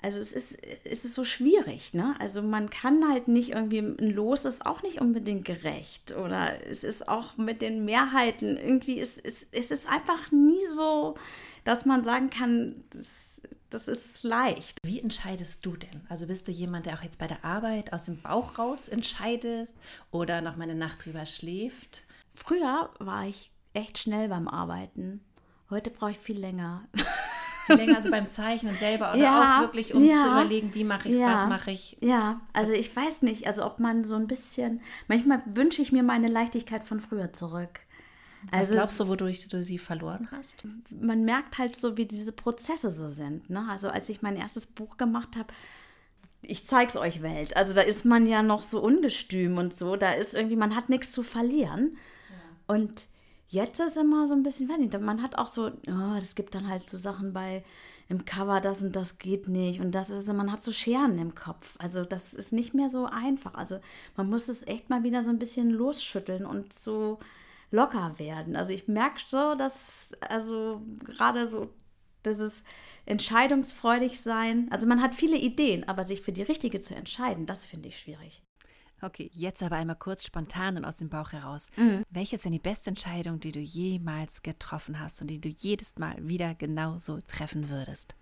[0.00, 2.14] also es ist, es ist so schwierig, ne?
[2.18, 6.84] Also man kann halt nicht irgendwie, ein Los ist auch nicht unbedingt gerecht oder es
[6.84, 11.16] ist auch mit den Mehrheiten, irgendwie ist es, es ist einfach nie so,
[11.66, 14.78] dass man sagen kann, das, das ist leicht.
[14.84, 16.06] Wie entscheidest du denn?
[16.08, 19.74] Also bist du jemand, der auch jetzt bei der Arbeit aus dem Bauch raus entscheidet
[20.12, 22.04] oder noch mal eine Nacht drüber schläft?
[22.34, 25.24] Früher war ich echt schnell beim Arbeiten.
[25.68, 26.84] Heute brauche ich viel länger.
[27.66, 30.84] Viel länger also beim Zeichnen selber oder ja, auch wirklich, um ja, zu überlegen, wie
[30.84, 31.96] mache ich es, ja, was mache ich.
[32.00, 36.04] Ja, also ich weiß nicht, also ob man so ein bisschen, manchmal wünsche ich mir
[36.04, 37.80] meine Leichtigkeit von früher zurück.
[38.50, 40.64] Also Was glaubst du, wodurch du sie verloren hast?
[40.90, 43.50] Man merkt halt so, wie diese Prozesse so sind.
[43.50, 43.66] Ne?
[43.68, 45.52] Also als ich mein erstes Buch gemacht habe,
[46.42, 47.56] ich zeig's euch Welt.
[47.56, 49.96] Also da ist man ja noch so ungestüm und so.
[49.96, 51.96] Da ist irgendwie, man hat nichts zu verlieren.
[52.30, 52.74] Ja.
[52.74, 53.08] Und
[53.48, 56.54] jetzt ist immer so ein bisschen, weiß nicht, man hat auch so, oh, es gibt
[56.54, 57.64] dann halt so Sachen bei
[58.08, 59.80] im Cover, das und das geht nicht.
[59.80, 61.76] Und das ist, man hat so Scheren im Kopf.
[61.80, 63.54] Also das ist nicht mehr so einfach.
[63.54, 63.80] Also
[64.16, 67.18] man muss es echt mal wieder so ein bisschen losschütteln und so
[67.70, 68.56] locker werden.
[68.56, 71.74] Also ich merke so, dass, also gerade so
[72.24, 72.62] dieses
[73.06, 77.64] entscheidungsfreudig sein, also man hat viele Ideen, aber sich für die richtige zu entscheiden, das
[77.64, 78.42] finde ich schwierig.
[79.02, 81.68] Okay, jetzt aber einmal kurz spontan und aus dem Bauch heraus.
[81.76, 82.02] Mhm.
[82.08, 85.96] Welche ist denn die beste Entscheidung, die du jemals getroffen hast und die du jedes
[85.98, 88.16] Mal wieder genauso treffen würdest?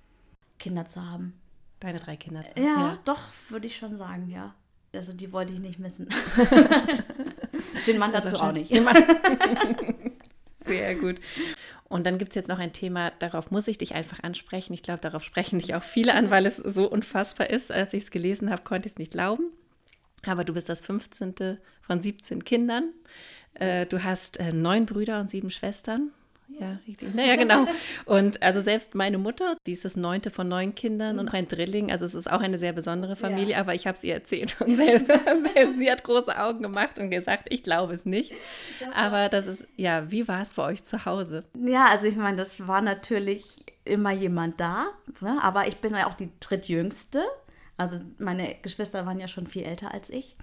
[0.58, 1.40] Kinder zu haben.
[1.78, 2.64] Deine drei Kinder zu haben?
[2.64, 2.98] Ja, ja.
[3.04, 4.54] doch, würde ich schon sagen, ja.
[4.92, 6.08] Also die wollte ich nicht missen.
[7.86, 8.70] Den Mann dazu auch nicht.
[10.60, 11.20] Sehr gut.
[11.88, 14.72] Und dann gibt es jetzt noch ein Thema, darauf muss ich dich einfach ansprechen.
[14.72, 17.70] Ich glaube, darauf sprechen dich auch viele an, weil es so unfassbar ist.
[17.70, 19.52] Als ich es gelesen habe, konnte ich es nicht glauben.
[20.26, 21.58] Aber du bist das 15.
[21.82, 22.92] von 17 Kindern.
[23.54, 26.10] Äh, du hast äh, neun Brüder und sieben Schwestern.
[26.58, 27.14] Ja, richtig.
[27.14, 27.66] Naja, genau.
[28.04, 31.48] Und also selbst meine Mutter, die ist das neunte von neun Kindern und auch ein
[31.48, 31.90] Drilling.
[31.90, 33.60] Also es ist auch eine sehr besondere Familie, ja.
[33.60, 35.06] aber ich habe es ihr erzählt und selbst,
[35.54, 38.32] selbst, sie hat große Augen gemacht und gesagt, ich glaube es nicht.
[38.94, 41.42] Aber das ist, ja, wie war es bei euch zu Hause?
[41.54, 44.86] Ja, also ich meine, das war natürlich immer jemand da,
[45.20, 45.38] ne?
[45.42, 47.22] aber ich bin ja auch die drittjüngste.
[47.76, 50.36] Also meine Geschwister waren ja schon viel älter als ich.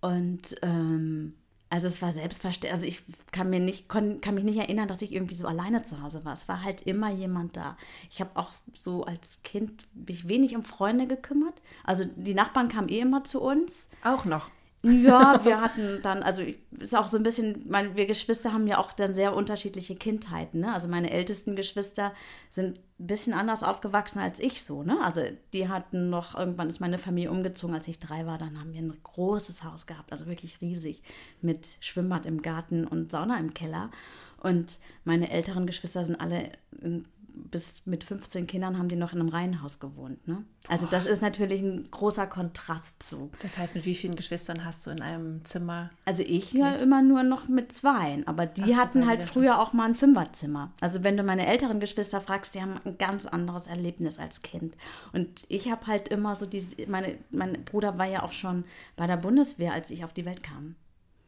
[0.00, 1.34] Und ähm,
[1.72, 5.00] also es war selbstverständlich, also ich kann, mir nicht, kann, kann mich nicht erinnern, dass
[5.00, 6.34] ich irgendwie so alleine zu Hause war.
[6.34, 7.78] Es war halt immer jemand da.
[8.10, 11.54] Ich habe auch so als Kind mich wenig um Freunde gekümmert.
[11.82, 13.88] Also die Nachbarn kamen eh immer zu uns.
[14.04, 14.50] Auch noch.
[14.84, 16.42] Ja, wir hatten dann, also
[16.78, 20.60] ist auch so ein bisschen, meine, wir Geschwister haben ja auch dann sehr unterschiedliche Kindheiten.
[20.60, 20.74] Ne?
[20.74, 22.12] Also meine ältesten Geschwister
[22.50, 24.82] sind ein bisschen anders aufgewachsen als ich so.
[24.82, 24.98] Ne?
[25.04, 28.72] Also die hatten noch, irgendwann ist meine Familie umgezogen, als ich drei war, dann haben
[28.72, 31.02] wir ein großes Haus gehabt, also wirklich riesig,
[31.40, 33.90] mit Schwimmbad im Garten und Sauna im Keller.
[34.42, 39.20] Und meine älteren Geschwister sind alle in bis mit 15 Kindern haben die noch in
[39.20, 40.26] einem Reihenhaus gewohnt.
[40.26, 40.44] Ne?
[40.68, 43.30] Also das ist natürlich ein großer Kontrast zu.
[43.40, 45.90] Das heißt, mit wie vielen Geschwistern hast du in einem Zimmer?
[46.04, 49.72] Also ich ja immer nur noch mit zwei, aber die Ach, hatten halt früher auch
[49.72, 50.72] mal ein Fünferzimmer.
[50.80, 54.76] Also wenn du meine älteren Geschwister fragst, die haben ein ganz anderes Erlebnis als Kind.
[55.12, 58.64] Und ich habe halt immer so diese, meine, mein Bruder war ja auch schon
[58.96, 60.76] bei der Bundeswehr, als ich auf die Welt kam.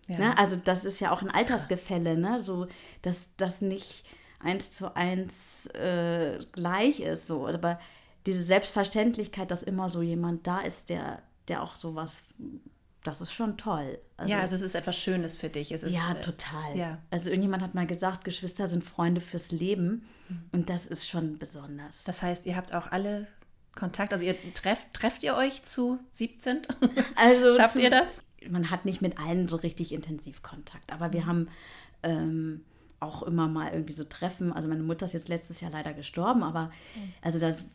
[0.08, 0.18] Ja.
[0.18, 0.38] Ne?
[0.38, 2.42] Also das ist ja auch ein Altersgefälle, ne?
[2.44, 2.66] So,
[3.02, 4.04] dass das nicht
[4.44, 7.26] eins zu eins äh, gleich ist.
[7.26, 7.46] So.
[7.46, 7.80] Aber
[8.26, 12.22] diese Selbstverständlichkeit, dass immer so jemand da ist, der, der auch sowas,
[13.02, 13.98] das ist schon toll.
[14.16, 15.72] Also, ja, also es ist etwas Schönes für dich.
[15.72, 16.76] Es ist, ja, äh, total.
[16.76, 16.98] Ja.
[17.10, 20.06] Also irgendjemand hat mal gesagt, Geschwister sind Freunde fürs Leben.
[20.28, 20.42] Mhm.
[20.52, 22.04] Und das ist schon besonders.
[22.04, 23.26] Das heißt, ihr habt auch alle
[23.74, 26.62] Kontakt, also ihr trefft, trefft ihr euch zu 17?
[27.16, 28.22] Also Schafft zu, ihr das?
[28.48, 31.26] Man hat nicht mit allen so richtig intensiv Kontakt, aber wir mhm.
[31.26, 31.48] haben
[32.02, 32.64] ähm,
[33.04, 34.52] auch immer mal irgendwie so treffen.
[34.52, 36.70] Also meine Mutter ist jetzt letztes Jahr leider gestorben, aber
[37.22, 37.66] also das,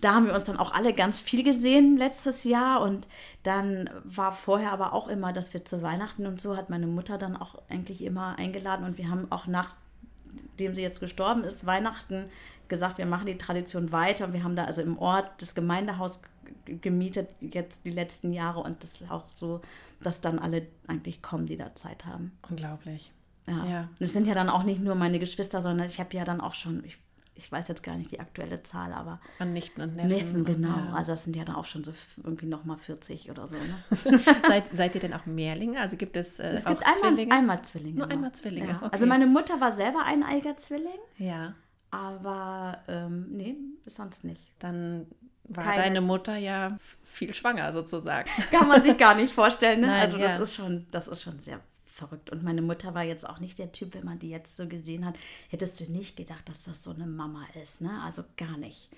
[0.00, 3.08] da haben wir uns dann auch alle ganz viel gesehen letztes Jahr und
[3.42, 7.18] dann war vorher aber auch immer, dass wir zu Weihnachten und so hat meine Mutter
[7.18, 12.26] dann auch eigentlich immer eingeladen und wir haben auch nachdem sie jetzt gestorben ist, Weihnachten
[12.68, 14.26] gesagt, wir machen die Tradition weiter.
[14.26, 16.20] Und wir haben da also im Ort das Gemeindehaus
[16.66, 19.60] gemietet jetzt die letzten Jahre und das ist auch so,
[20.00, 22.32] dass dann alle eigentlich kommen, die da Zeit haben.
[22.48, 23.12] Unglaublich.
[23.48, 23.66] Ja.
[23.66, 23.88] ja.
[23.98, 26.54] Das sind ja dann auch nicht nur meine Geschwister, sondern ich habe ja dann auch
[26.54, 26.98] schon, ich,
[27.34, 29.20] ich weiß jetzt gar nicht die aktuelle Zahl, aber.
[29.38, 30.08] An Nichten und Neffen.
[30.08, 30.68] Neffen, genau.
[30.68, 30.92] Ja.
[30.94, 33.56] Also das sind ja dann auch schon so irgendwie nochmal 40 oder so.
[33.56, 34.20] Ne?
[34.46, 35.80] seid, seid ihr denn auch Mehrlinge?
[35.80, 37.34] Also gibt es, äh, es gibt auch einmal, Zwillinge?
[37.34, 37.98] Einmal Zwillinge.
[37.98, 38.68] Nur einmal Zwillinge.
[38.68, 38.76] Ja.
[38.76, 38.88] Okay.
[38.92, 40.98] Also meine Mutter war selber ein eiger Zwilling.
[41.16, 41.54] Ja.
[41.90, 43.56] Aber ähm, nee,
[43.86, 44.52] sonst nicht.
[44.58, 45.06] Dann
[45.48, 45.82] war Keine.
[45.82, 48.28] deine Mutter ja viel schwanger sozusagen.
[48.50, 49.80] Kann man sich gar nicht vorstellen.
[49.80, 49.86] Ne?
[49.88, 51.60] Nein, also das ist schon, das ist schon sehr
[51.98, 52.30] verrückt.
[52.30, 55.04] Und meine Mutter war jetzt auch nicht der Typ, wenn man die jetzt so gesehen
[55.04, 55.18] hat,
[55.50, 58.00] hättest du nicht gedacht, dass das so eine Mama ist, ne?
[58.04, 58.88] Also gar nicht.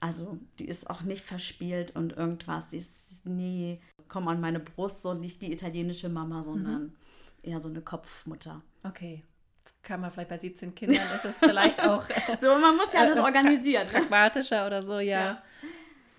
[0.00, 2.68] Also die ist auch nicht verspielt und irgendwas.
[2.68, 6.92] Die ist nie, komm an meine Brust, so nicht die italienische Mama, sondern mhm.
[7.42, 8.62] eher so eine Kopfmutter.
[8.82, 9.24] Okay.
[9.82, 12.04] kann man vielleicht bei 17 Kindern, ist es vielleicht auch.
[12.38, 13.86] so, man muss ja alles äh, organisieren.
[13.86, 13.92] Ne?
[13.92, 15.20] Pragmatischer oder so, ja.
[15.20, 15.42] ja.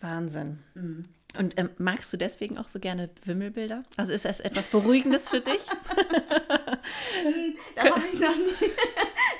[0.06, 0.60] Wahnsinn.
[0.76, 1.06] Mhm.
[1.38, 3.84] Und ähm, magst du deswegen auch so gerne Wimmelbilder?
[3.98, 5.66] Also ist das etwas Beruhigendes für dich?
[7.76, 8.70] da habe ich noch nie.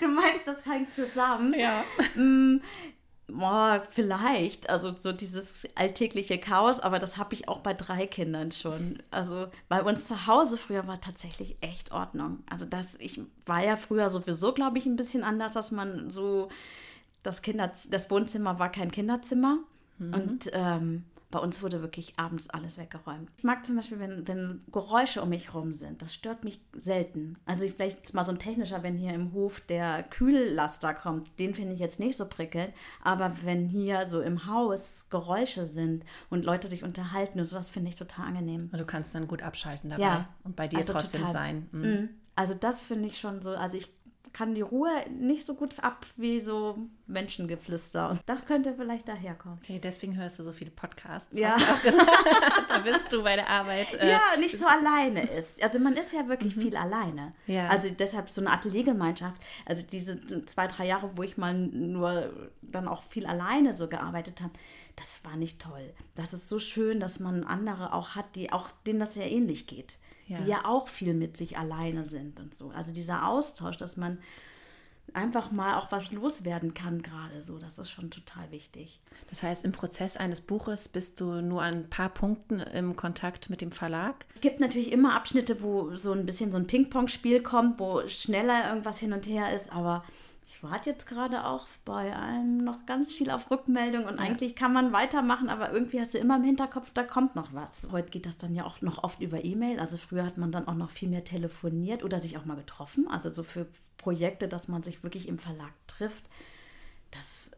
[0.02, 1.56] Du meinst, das hängt zusammen?
[1.58, 1.86] Ja.
[2.16, 2.60] Mm,
[3.28, 4.70] boah, vielleicht.
[4.70, 9.02] Also so dieses alltägliche Chaos, aber das habe ich auch bei drei Kindern schon.
[9.10, 12.44] Also bei uns zu Hause früher war tatsächlich echt Ordnung.
[12.50, 16.50] Also das, ich war ja früher sowieso, glaube ich, ein bisschen anders, dass man so
[17.24, 19.60] das Kinder, das Wohnzimmer war kein Kinderzimmer.
[19.98, 20.14] Mhm.
[20.14, 21.04] Und ähm,
[21.36, 23.30] bei uns wurde wirklich abends alles weggeräumt.
[23.38, 26.02] Ich mag zum Beispiel, wenn, wenn Geräusche um mich rum sind.
[26.02, 27.36] Das stört mich selten.
[27.46, 31.28] Also vielleicht mal so ein technischer, wenn hier im Hof der Kühllaster kommt.
[31.40, 32.72] Den finde ich jetzt nicht so prickelnd.
[33.04, 37.90] Aber wenn hier so im Haus Geräusche sind und Leute sich unterhalten und sowas, finde
[37.90, 38.70] ich total angenehm.
[38.72, 41.34] Und du kannst dann gut abschalten dabei ja, und bei dir also trotzdem total.
[41.34, 41.70] sein.
[41.74, 42.10] Mhm.
[42.36, 43.52] Also das finde ich schon so.
[43.52, 43.90] Also ich
[44.36, 48.10] kann die Ruhe nicht so gut ab wie so Menschengeflüster.
[48.10, 49.60] Und das könnte vielleicht daherkommen.
[49.64, 51.40] Okay, deswegen hörst du so viele Podcasts.
[51.40, 51.56] Ja.
[52.68, 53.94] da bist du bei der Arbeit.
[53.94, 55.64] Äh, ja, nicht so alleine ist.
[55.64, 56.62] Also man ist ja wirklich mhm.
[56.64, 57.32] viel alleine.
[57.48, 57.70] Ja.
[57.70, 59.42] Also deshalb so eine Ateliergemeinschaft.
[59.66, 64.42] Also diese zwei, drei Jahre, wo ich mal nur dann auch viel alleine so gearbeitet
[64.42, 64.52] habe,
[64.98, 65.94] das war nicht toll.
[66.16, 69.66] Das ist so schön, dass man andere auch hat, die auch denen das ja ähnlich
[69.66, 70.38] geht ja.
[70.38, 72.70] die ja auch viel mit sich alleine sind und so.
[72.70, 74.20] Also dieser Austausch, dass man
[75.14, 79.00] einfach mal auch was loswerden kann gerade so, das ist schon total wichtig.
[79.30, 83.50] Das heißt, im Prozess eines Buches bist du nur an ein paar Punkten im Kontakt
[83.50, 84.26] mit dem Verlag?
[84.34, 88.70] Es gibt natürlich immer Abschnitte, wo so ein bisschen so ein Ping-Pong-Spiel kommt, wo schneller
[88.70, 90.04] irgendwas hin und her ist, aber
[90.70, 94.20] warte jetzt gerade auch bei einem noch ganz viel auf Rückmeldung und ja.
[94.20, 97.88] eigentlich kann man weitermachen, aber irgendwie hast du immer im Hinterkopf, da kommt noch was.
[97.92, 99.80] Heute geht das dann ja auch noch oft über E-Mail.
[99.80, 103.08] Also früher hat man dann auch noch viel mehr telefoniert oder sich auch mal getroffen.
[103.08, 106.26] Also so für Projekte, dass man sich wirklich im Verlag trifft.
[107.12, 107.52] Das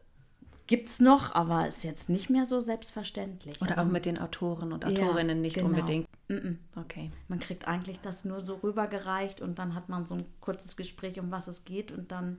[0.67, 3.61] gibt es noch, aber ist jetzt nicht mehr so selbstverständlich.
[3.61, 5.69] Oder also, auch mit den Autoren und Autorinnen ja, nicht genau.
[5.69, 6.07] unbedingt.
[6.27, 6.55] Mm -mm.
[6.75, 7.11] Okay.
[7.29, 11.19] Man kriegt eigentlich das nur so rübergereicht und dann hat man so ein kurzes Gespräch,
[11.19, 12.37] um was es geht und dann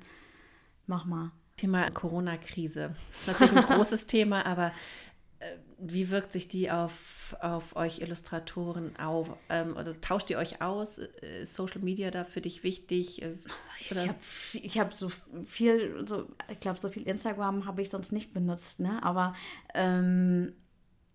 [0.89, 1.31] Mach mal.
[1.59, 2.95] Thema Corona-Krise.
[3.13, 4.73] Das ist natürlich ein großes Thema, aber
[5.39, 9.31] äh, wie wirkt sich die auf, auf euch Illustratoren auf?
[9.49, 10.99] Also tauscht ihr euch aus?
[10.99, 13.23] Äh, ist Social Media da für dich wichtig?
[13.23, 13.35] Äh,
[13.91, 14.15] oder?
[14.55, 15.11] Ich habe hab so
[15.47, 19.03] viel, so, ich glaube, so viel Instagram habe ich sonst nicht benutzt, ne?
[19.03, 19.35] Aber
[19.75, 20.55] ähm,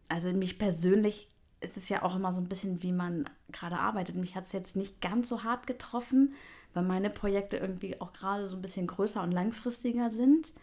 [0.07, 1.29] also mich persönlich
[1.61, 4.15] ist es ja auch immer so ein bisschen, wie man gerade arbeitet.
[4.15, 6.35] Mich hat es jetzt nicht ganz so hart getroffen
[6.73, 10.53] weil meine Projekte irgendwie auch gerade so ein bisschen größer und langfristiger sind.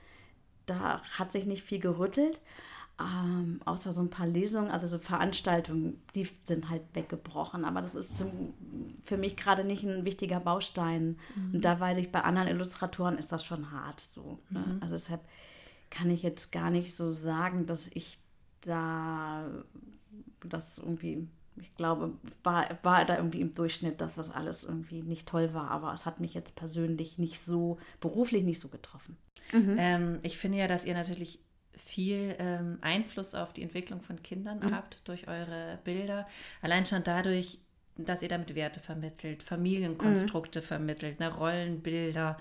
[0.67, 2.41] Da hat sich nicht viel gerüttelt,
[3.01, 7.65] ähm, außer so ein paar Lesungen, also so Veranstaltungen, die sind halt weggebrochen.
[7.65, 8.55] Aber das ist zum,
[9.05, 11.19] für mich gerade nicht ein wichtiger Baustein.
[11.35, 11.55] Mhm.
[11.55, 14.39] Und da weiß ich, bei anderen Illustratoren ist das schon hart so.
[14.51, 14.61] Ne?
[14.61, 14.83] Mhm.
[14.83, 15.23] Also deshalb
[15.91, 18.19] kann ich jetzt gar nicht so sagen, dass ich
[18.61, 19.47] da
[20.49, 21.29] das irgendwie
[21.61, 25.71] ich glaube, war, war da irgendwie im Durchschnitt, dass das alles irgendwie nicht toll war,
[25.71, 29.17] aber es hat mich jetzt persönlich nicht so, beruflich nicht so getroffen.
[29.53, 29.77] Mhm.
[29.79, 31.41] Ähm, ich finde ja, dass ihr natürlich
[31.77, 34.75] viel ähm, Einfluss auf die Entwicklung von Kindern mhm.
[34.75, 36.27] habt durch eure Bilder.
[36.63, 37.59] Allein schon dadurch,
[37.97, 40.65] dass ihr damit Werte vermittelt, Familienkonstrukte mhm.
[40.65, 42.39] vermittelt, ne, Rollenbilder.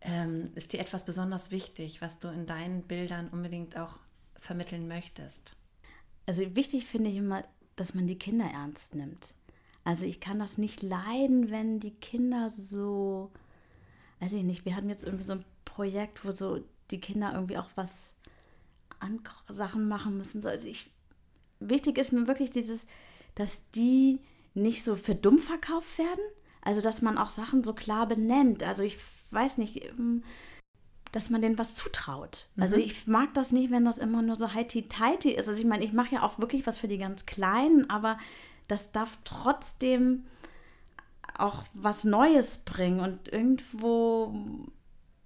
[0.00, 3.98] Ähm, ist dir etwas besonders wichtig, was du in deinen Bildern unbedingt auch
[4.34, 5.54] vermitteln möchtest?
[6.26, 7.44] Also wichtig finde ich immer,
[7.76, 9.34] dass man die Kinder ernst nimmt.
[9.84, 13.30] Also ich kann das nicht leiden, wenn die Kinder so,
[14.20, 17.58] weiß ich nicht, wir hatten jetzt irgendwie so ein Projekt, wo so die Kinder irgendwie
[17.58, 18.16] auch was
[19.00, 20.46] an Sachen machen müssen.
[20.46, 20.90] Also ich,
[21.58, 22.86] wichtig ist mir wirklich dieses,
[23.34, 24.20] dass die
[24.54, 26.20] nicht so für dumm verkauft werden.
[26.60, 28.62] Also dass man auch Sachen so klar benennt.
[28.62, 28.98] Also ich
[29.30, 30.22] weiß nicht, ähm,
[31.12, 32.48] dass man denen was zutraut.
[32.58, 32.82] Also mhm.
[32.82, 35.48] ich mag das nicht, wenn das immer nur so heiti-teiti ist.
[35.48, 38.18] Also ich meine, ich mache ja auch wirklich was für die ganz Kleinen, aber
[38.66, 40.24] das darf trotzdem
[41.36, 44.34] auch was Neues bringen und irgendwo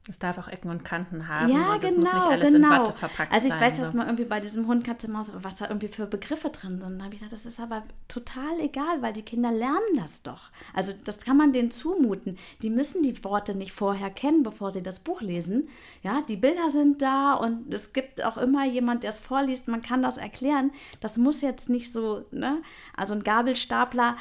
[0.09, 2.69] es darf auch Ecken und Kanten haben ja, und es genau, muss nicht alles genau.
[2.69, 3.43] in Watte verpackt sein.
[3.43, 3.83] Also ich weiß so.
[3.83, 6.99] jetzt mal irgendwie bei diesem Hund, Katze, Maus, was da irgendwie für Begriffe drin sind.
[6.99, 10.51] Da habe ich gesagt, das ist aber total egal, weil die Kinder lernen das doch.
[10.75, 12.39] Also das kann man denen zumuten.
[12.63, 15.69] Die müssen die Worte nicht vorher kennen, bevor sie das Buch lesen.
[16.05, 19.67] Ja, die Bilder sind da und es gibt auch immer jemand, der es vorliest.
[19.67, 20.71] Man kann das erklären.
[21.01, 22.63] Das muss jetzt nicht so, ne?
[22.97, 24.17] Also ein Gabelstapler,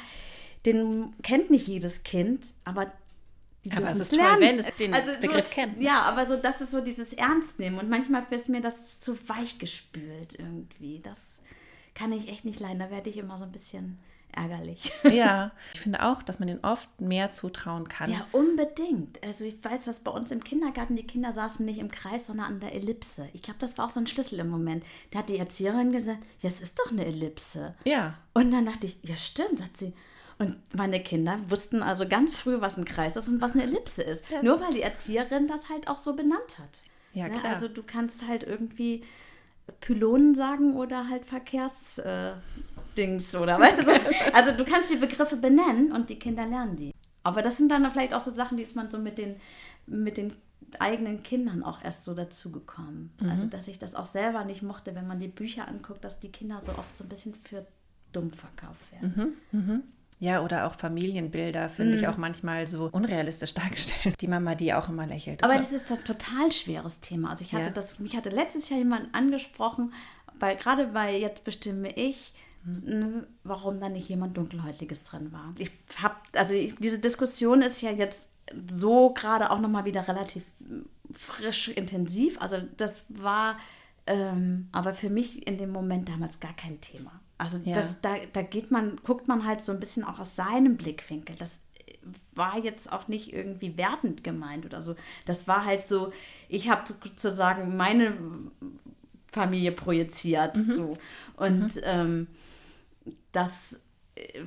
[0.65, 2.87] den kennt nicht jedes Kind, aber
[3.73, 4.32] aber es ist lernen.
[4.34, 5.82] toll, wenn es den also Begriff so, kennt.
[5.82, 7.80] Ja, aber so, das ist so dieses Ernstnehmen.
[7.80, 10.99] Und manchmal ist mir das zu weich gespült irgendwie.
[11.01, 11.39] Das
[11.93, 12.80] kann ich echt nicht leiden.
[12.80, 13.99] Da werde ich immer so ein bisschen
[14.36, 14.91] ärgerlich.
[15.15, 18.12] Ja, ich finde auch, dass man denen oft mehr zutrauen kann.
[18.12, 19.23] Ja, unbedingt.
[19.23, 22.47] Also ich weiß, dass bei uns im Kindergarten die Kinder saßen nicht im Kreis, sondern
[22.47, 23.30] an der Ellipse.
[23.34, 24.84] Ich glaube, das war auch so ein Schlüssel im Moment.
[25.12, 27.75] Da hat die Erzieherin gesagt, ja, es ist doch eine Ellipse.
[27.86, 28.15] Ja.
[28.34, 29.93] Und dann dachte ich, ja stimmt, sagt sie.
[30.37, 34.03] Und meine Kinder wussten also ganz früh, was ein Kreis ist und was eine Ellipse
[34.03, 34.29] ist.
[34.29, 34.43] Ja.
[34.43, 36.81] Nur weil die Erzieherin das halt auch so benannt hat.
[37.13, 37.53] Ja, ne, klar.
[37.53, 39.03] Also du kannst halt irgendwie
[39.79, 42.43] Pylonen sagen oder halt Verkehrsdings
[43.33, 43.91] äh, oder weißt du so.
[44.33, 46.91] Also du kannst die Begriffe benennen und die Kinder lernen die.
[47.23, 49.37] Aber das sind dann vielleicht auch so Sachen, die ist man so mit den,
[49.87, 50.33] mit den
[50.79, 53.11] eigenen Kindern auch erst so dazugekommen.
[53.21, 53.29] Mhm.
[53.29, 56.31] Also dass ich das auch selber nicht mochte, wenn man die Bücher anguckt, dass die
[56.31, 57.65] Kinder so oft so ein bisschen für
[58.11, 59.37] dumm verkauft werden.
[59.51, 59.59] Mhm.
[59.59, 59.83] Mhm.
[60.19, 61.95] Ja, oder auch Familienbilder finde mm.
[61.95, 62.10] ich mhm.
[62.10, 64.15] auch manchmal so unrealistisch dargestellt.
[64.21, 65.43] Die Mama, die auch immer lächelt.
[65.43, 67.32] Aber das ist ein total schweres Thema.
[67.32, 67.71] Also ich hatte ja.
[67.71, 69.93] das, mich hatte letztes Jahr jemand angesprochen,
[70.39, 73.25] weil gerade bei Jetzt bestimme ich, mhm.
[73.43, 75.54] warum da nicht jemand Dunkelhäutiges drin war.
[75.58, 78.30] Ich habe, also ich, diese Diskussion ist ja jetzt
[78.71, 80.43] so gerade auch nochmal wieder relativ
[81.12, 82.39] frisch, intensiv.
[82.39, 83.58] Also das war
[84.08, 87.12] ähm, aber für mich in dem Moment damals gar kein Thema.
[87.37, 87.73] Also ja.
[87.73, 91.35] das, da, da geht man, guckt man halt so ein bisschen auch aus seinem Blickwinkel.
[91.35, 91.59] Das
[92.33, 94.95] war jetzt auch nicht irgendwie wertend gemeint oder so.
[95.25, 96.13] Das war halt so,
[96.49, 98.17] ich habe sozusagen meine
[99.31, 100.55] Familie projiziert.
[100.55, 100.75] Mhm.
[100.75, 100.97] So.
[101.35, 101.81] Und mhm.
[101.83, 102.27] ähm,
[103.31, 103.81] das,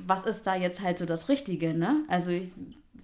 [0.05, 2.03] was ist da jetzt halt so das Richtige, ne?
[2.07, 2.51] Also ich,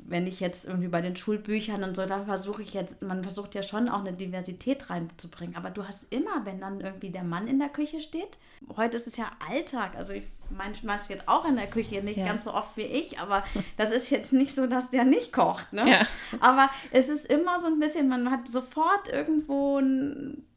[0.07, 3.55] wenn ich jetzt irgendwie bei den Schulbüchern und so, da versuche ich jetzt, man versucht
[3.55, 5.55] ja schon auch eine Diversität reinzubringen.
[5.55, 8.37] Aber du hast immer, wenn dann irgendwie der Mann in der Küche steht,
[8.77, 9.95] heute ist es ja Alltag.
[9.95, 12.25] Also ich, mein Mann steht auch in der Küche, nicht ja.
[12.25, 13.43] ganz so oft wie ich, aber
[13.77, 15.73] das ist jetzt nicht so, dass der nicht kocht.
[15.73, 15.89] Ne?
[15.89, 16.01] Ja.
[16.39, 19.81] Aber es ist immer so ein bisschen, man hat sofort irgendwo,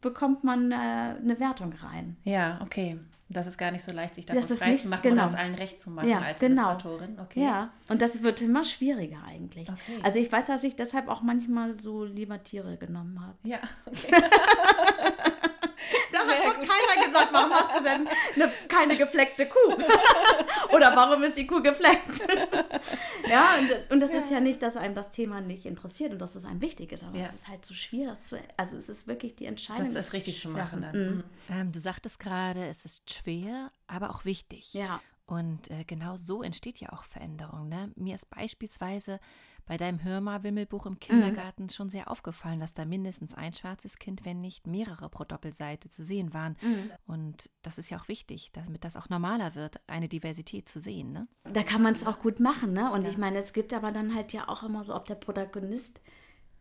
[0.03, 2.17] bekommt man eine, äh, eine Wertung rein.
[2.25, 2.99] Ja, okay.
[3.31, 5.17] Das ist gar nicht so leicht, sich davon frei zu machen genau.
[5.17, 6.71] oder aus allen recht zu machen ja, als genau.
[6.71, 7.19] Illustratorin.
[7.21, 7.43] Okay.
[7.43, 9.69] Ja, und das wird immer schwieriger eigentlich.
[9.69, 10.01] Okay.
[10.03, 13.37] Also ich weiß, dass ich deshalb auch manchmal so lieber Tiere genommen habe.
[13.43, 14.13] Ja, okay.
[16.13, 19.75] da hat noch keiner gesagt, warum hast du denn eine, keine gefleckte Kuh?
[20.75, 22.21] Oder warum ist die Kuh gefleckt?
[23.29, 24.19] ja, und das, und das ja.
[24.19, 27.05] ist ja nicht, dass einem das Thema nicht interessiert und dass es einem wichtig ist,
[27.05, 27.27] aber ja.
[27.27, 29.85] es ist halt so schwer, das zu, also es ist wirklich die Entscheidung.
[29.85, 30.97] Das ist richtig zu machen dann.
[30.97, 31.25] Mhm.
[31.51, 34.75] Ähm, du sagtest gerade, es ist schwer, aber auch wichtig.
[34.75, 35.01] Ja.
[35.29, 37.69] Und äh, genau so entsteht ja auch Veränderung.
[37.69, 37.93] Ne?
[37.97, 39.21] Mir ist beispielsweise
[39.67, 41.69] bei deinem Hörma-Wimmelbuch im Kindergarten mhm.
[41.69, 46.03] schon sehr aufgefallen, dass da mindestens ein schwarzes Kind, wenn nicht mehrere pro Doppelseite zu
[46.03, 46.57] sehen waren.
[46.63, 46.91] Mhm.
[47.07, 51.13] Und das ist ja auch wichtig, damit das auch normaler wird, eine Diversität zu sehen.
[51.13, 51.29] Ne?
[51.45, 52.73] Da kann man es auch gut machen.
[52.73, 52.91] Ne?
[52.91, 53.11] Und ja.
[53.11, 56.01] ich meine, es gibt aber dann halt ja auch immer so, ob der Protagonist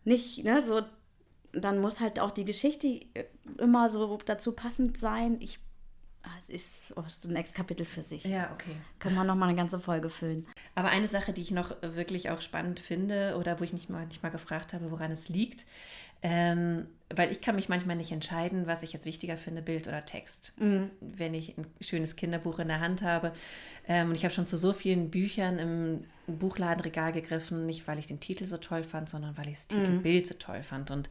[0.03, 0.81] nicht, ne, so
[1.53, 2.99] dann muss halt auch die Geschichte
[3.57, 5.37] immer so dazu passend sein.
[5.39, 5.59] Ich
[6.39, 8.23] es ist, oh, so ein Kapitel für sich.
[8.23, 8.75] Ja, okay.
[8.99, 10.45] Können wir noch mal eine ganze Folge füllen.
[10.75, 14.31] Aber eine Sache, die ich noch wirklich auch spannend finde oder wo ich mich manchmal
[14.31, 15.65] gefragt habe, woran es liegt,
[16.23, 20.03] ähm, weil ich kann mich manchmal nicht entscheiden, was ich jetzt wichtiger finde, Bild oder
[20.05, 20.53] Text.
[20.59, 20.89] Mhm.
[20.99, 23.33] Wenn ich ein schönes Kinderbuch in der Hand habe.
[23.87, 28.07] Ähm, und ich habe schon zu so vielen Büchern im Buchladenregal gegriffen, nicht weil ich
[28.07, 30.27] den Titel so toll fand, sondern weil ich das Titelbild mhm.
[30.27, 30.91] so toll fand.
[30.91, 31.09] Und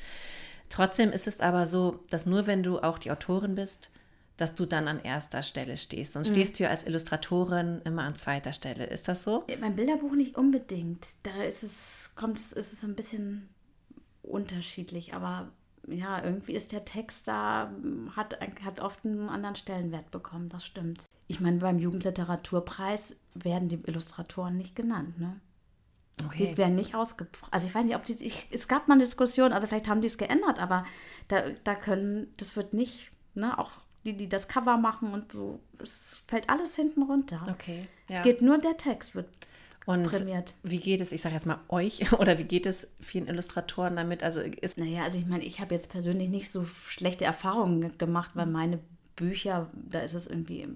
[0.69, 3.91] trotzdem ist es aber so, dass nur wenn du auch die Autorin bist,
[4.37, 6.13] dass du dann an erster Stelle stehst.
[6.13, 6.35] Sonst mhm.
[6.35, 8.85] stehst du ja als Illustratorin immer an zweiter Stelle.
[8.85, 9.45] Ist das so?
[9.61, 11.09] Beim Bilderbuch nicht unbedingt.
[11.23, 13.49] Da ist es, kommt es, ist es ein bisschen
[14.23, 15.53] unterschiedlich, aber
[15.89, 17.73] ja, irgendwie ist der Text da,
[18.17, 21.05] hat, hat oft einen anderen Stellenwert bekommen, das stimmt.
[21.29, 25.41] Ich meine, beim Jugendliteraturpreis werden die Illustratoren nicht genannt, ne?
[26.25, 26.49] Okay.
[26.51, 27.53] Die werden nicht ausgebracht.
[27.53, 30.01] Also ich weiß nicht, ob die, ich, es gab mal eine Diskussion, also vielleicht haben
[30.01, 30.87] die es geändert, aber
[31.29, 33.73] da, da können, das wird nicht, ne, auch
[34.07, 35.61] die, die das Cover machen und so.
[35.79, 37.39] Es fällt alles hinten runter.
[37.51, 37.87] Okay.
[38.09, 38.19] Ja.
[38.19, 39.29] Es geht nur der Text, wird
[39.87, 40.53] und prämiert.
[40.63, 44.23] Wie geht es, ich sage jetzt mal euch, oder wie geht es vielen Illustratoren damit?
[44.23, 48.33] Also ist naja, also ich meine, ich habe jetzt persönlich nicht so schlechte Erfahrungen gemacht,
[48.35, 48.81] weil meine
[49.15, 50.69] Bücher, da ist es irgendwie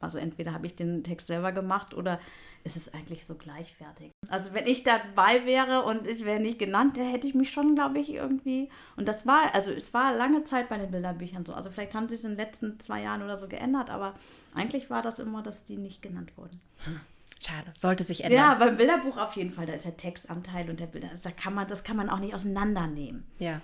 [0.00, 2.20] also entweder habe ich den Text selber gemacht oder
[2.64, 4.10] ist es eigentlich so gleichwertig.
[4.28, 7.74] Also wenn ich dabei wäre und ich wäre nicht genannt, dann hätte ich mich schon,
[7.74, 8.68] glaube ich, irgendwie.
[8.96, 11.54] Und das war, also es war lange Zeit bei den Bilderbüchern so.
[11.54, 14.14] Also vielleicht haben sie es in den letzten zwei Jahren oder so geändert, aber
[14.54, 16.60] eigentlich war das immer, dass die nicht genannt wurden.
[16.84, 17.00] Hm.
[17.40, 18.38] Schade, sollte sich ändern.
[18.38, 21.54] Ja, beim Bilderbuch auf jeden Fall, da ist der Textanteil und der Bilder, da kann
[21.54, 23.24] man, das kann man auch nicht auseinandernehmen.
[23.38, 23.60] Ja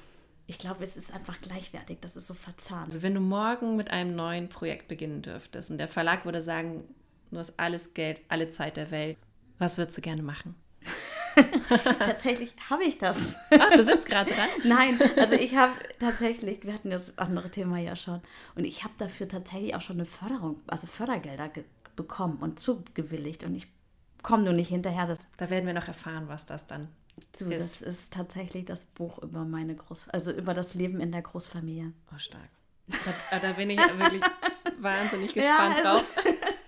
[0.46, 2.86] ich glaube, es ist einfach gleichwertig, das ist so verzahnt.
[2.86, 6.84] Also wenn du morgen mit einem neuen Projekt beginnen dürftest und der Verlag würde sagen,
[7.30, 9.16] du hast alles Geld, alle Zeit der Welt,
[9.58, 10.54] was würdest du gerne machen?
[11.98, 13.36] tatsächlich habe ich das.
[13.50, 14.48] Ach, du sitzt gerade dran?
[14.64, 18.20] Nein, also ich habe tatsächlich, wir hatten das andere Thema ja schon,
[18.54, 21.50] und ich habe dafür tatsächlich auch schon eine Förderung, also Fördergelder
[21.96, 23.68] bekommen und zugewilligt und ich
[24.22, 25.06] komme nur nicht hinterher.
[25.06, 26.88] Das da werden wir noch erfahren, was das dann
[27.34, 27.82] so, ist.
[27.82, 31.92] Das ist tatsächlich das Buch über meine Groß, also über das Leben in der Großfamilie.
[32.12, 32.50] Oh, stark.
[33.30, 34.22] Da, da bin ich wirklich
[34.78, 36.04] wahnsinnig gespannt ja, also, drauf.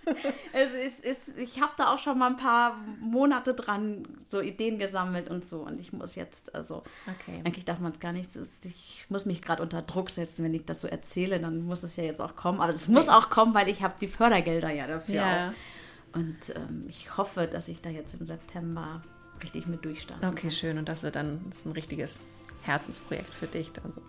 [0.52, 4.78] es ist, ist, ich habe da auch schon mal ein paar Monate dran so Ideen
[4.78, 5.60] gesammelt und so.
[5.60, 7.42] Und ich muss jetzt, also okay.
[7.44, 8.30] eigentlich darf man es gar nicht,
[8.64, 11.96] ich muss mich gerade unter Druck setzen, wenn ich das so erzähle, dann muss es
[11.96, 12.60] ja jetzt auch kommen.
[12.60, 15.48] Aber es muss auch kommen, weil ich habe die Fördergelder ja dafür ja.
[15.48, 16.16] auch.
[16.16, 19.02] Und ähm, ich hoffe, dass ich da jetzt im September
[19.42, 20.78] richtig mit durchstarten Okay, schön.
[20.78, 22.24] Und das wird dann das ist ein richtiges
[22.62, 24.00] Herzensprojekt für dich dann so.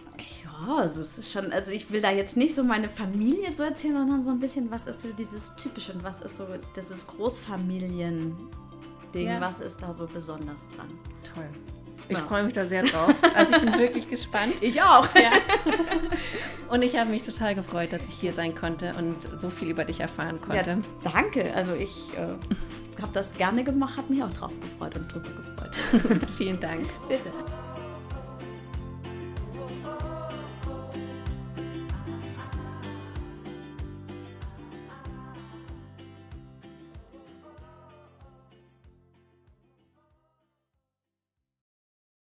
[0.43, 3.63] Ja, also es ist schon, also ich will da jetzt nicht so meine Familie so
[3.63, 7.05] erzählen, sondern so ein bisschen, was ist so dieses Typische und was ist so dieses
[7.07, 9.39] Großfamilien-Ding, ja.
[9.39, 10.87] was ist da so besonders dran?
[11.35, 11.49] Toll.
[12.09, 12.23] Ich ja.
[12.23, 13.13] freue mich da sehr drauf.
[13.35, 14.53] Also ich bin wirklich gespannt.
[14.61, 15.07] Ich auch.
[15.15, 15.31] Ja.
[16.69, 19.85] Und ich habe mich total gefreut, dass ich hier sein konnte und so viel über
[19.85, 20.71] dich erfahren konnte.
[20.71, 21.53] Ja, danke.
[21.53, 22.33] Also ich äh,
[23.01, 26.21] habe das gerne gemacht, habe mich auch drauf gefreut und drüber gefreut.
[26.37, 26.85] Vielen Dank.
[27.07, 27.31] Bitte.